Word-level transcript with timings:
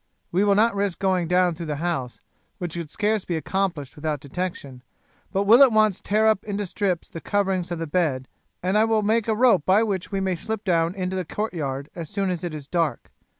We 0.31 0.43
will 0.43 0.55
not 0.55 0.73
risk 0.73 0.97
going 0.97 1.27
down 1.27 1.53
through 1.53 1.67
the 1.67 1.75
house, 1.75 2.19
which 2.57 2.73
could 2.73 2.89
scarce 2.89 3.23
be 3.23 3.37
accomplished 3.37 3.95
without 3.95 4.19
detection, 4.19 4.81
but 5.31 5.43
will 5.43 5.61
at 5.61 5.71
once 5.71 6.01
tear 6.01 6.25
up 6.25 6.43
into 6.43 6.65
strips 6.65 7.07
the 7.07 7.21
coverings 7.21 7.69
of 7.69 7.77
the 7.77 7.85
bed, 7.85 8.27
and 8.63 8.79
I 8.79 8.83
will 8.83 9.03
make 9.03 9.27
a 9.27 9.35
rope 9.35 9.63
by 9.63 9.83
which 9.83 10.11
we 10.11 10.19
may 10.19 10.33
slip 10.33 10.63
down 10.63 10.95
into 10.95 11.15
the 11.15 11.23
courtyard 11.23 11.91
as 11.93 12.09
soon 12.09 12.31
as 12.31 12.43
it 12.43 12.55
is 12.55 12.65
dark. 12.67 13.11